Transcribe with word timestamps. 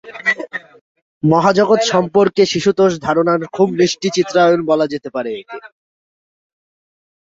মহাজগত্ 1.23 1.83
সম্পর্কে 1.93 2.43
শিশুতোষ 2.51 2.91
ধারণার 3.05 3.41
খুব 3.55 3.67
মিষ্টি 3.79 4.09
চিত্রায়ণ 4.15 4.59
বলা 4.69 4.85
যেতে 4.93 5.09
পারে 5.15 5.31
একে। 5.35 5.57